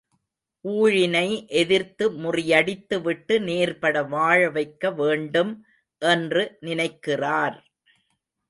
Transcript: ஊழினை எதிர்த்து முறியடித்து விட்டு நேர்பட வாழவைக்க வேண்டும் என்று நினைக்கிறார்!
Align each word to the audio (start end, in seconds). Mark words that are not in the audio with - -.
ஊழினை 0.65 1.27
எதிர்த்து 1.59 2.05
முறியடித்து 2.23 2.97
விட்டு 3.01 3.39
நேர்பட 3.41 4.03
வாழவைக்க 4.09 4.93
வேண்டும் 4.95 5.53
என்று 6.01 6.45
நினைக்கிறார்! 6.59 7.59